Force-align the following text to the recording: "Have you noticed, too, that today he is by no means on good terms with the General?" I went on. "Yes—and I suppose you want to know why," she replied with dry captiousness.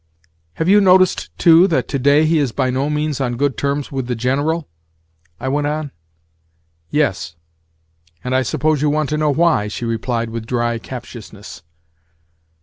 "Have 0.55 0.67
you 0.67 0.81
noticed, 0.81 1.29
too, 1.37 1.67
that 1.67 1.87
today 1.87 2.25
he 2.25 2.39
is 2.39 2.51
by 2.51 2.71
no 2.71 2.89
means 2.89 3.21
on 3.21 3.37
good 3.37 3.55
terms 3.55 3.91
with 3.91 4.07
the 4.07 4.15
General?" 4.15 4.67
I 5.39 5.47
went 5.47 5.67
on. 5.67 5.91
"Yes—and 6.89 8.33
I 8.35 8.41
suppose 8.41 8.81
you 8.81 8.89
want 8.89 9.09
to 9.09 9.17
know 9.19 9.29
why," 9.29 9.67
she 9.67 9.85
replied 9.85 10.31
with 10.31 10.47
dry 10.47 10.79
captiousness. 10.79 11.61